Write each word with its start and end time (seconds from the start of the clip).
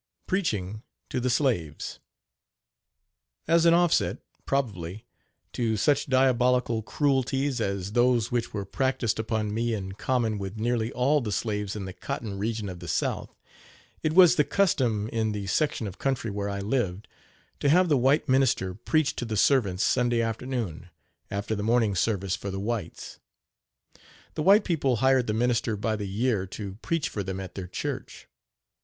PREACHING 0.25 0.81
TO 1.11 1.19
THE 1.19 1.29
SLAVES. 1.29 1.99
As 3.47 3.67
an 3.67 3.75
offset, 3.75 4.17
probably, 4.47 5.05
to 5.53 5.77
such 5.77 6.07
diabolical 6.07 6.81
cruelties 6.81 7.61
as 7.61 7.91
those 7.91 8.31
which 8.31 8.51
were 8.51 8.65
practiced 8.65 9.19
upon 9.19 9.53
me 9.53 9.75
in 9.75 9.91
common 9.91 10.39
with 10.39 10.57
nearly 10.57 10.91
all 10.93 11.21
the 11.21 11.31
slaves 11.31 11.75
in 11.75 11.85
the 11.85 11.93
cotton 11.93 12.39
region 12.39 12.67
of 12.67 12.79
the 12.79 12.87
south, 12.87 13.35
it 14.01 14.13
was 14.13 14.37
the 14.37 14.43
custom 14.43 15.07
in 15.09 15.33
the 15.33 15.45
section 15.45 15.85
of 15.85 15.99
country 15.99 16.31
where 16.31 16.49
I 16.49 16.61
lived 16.61 17.07
to 17.59 17.69
have 17.69 17.87
the 17.87 17.95
white 17.95 18.27
minister 18.27 18.73
preach 18.73 19.15
to 19.17 19.25
the 19.25 19.37
servants 19.37 19.83
Sunday 19.83 20.23
afternoon, 20.23 20.89
after 21.29 21.53
the 21.53 21.61
morning 21.61 21.93
service 21.93 22.35
for 22.35 22.49
the 22.49 22.59
whites. 22.59 23.19
The 24.33 24.41
white 24.41 24.63
people 24.63 24.95
hired 24.95 25.27
the 25.27 25.35
minister 25.35 25.75
by 25.77 25.95
the 25.95 26.07
year 26.07 26.47
to 26.47 26.79
preach 26.81 27.07
for 27.07 27.21
them 27.21 27.39
at 27.39 27.53
their 27.53 27.67
church. 27.67 28.27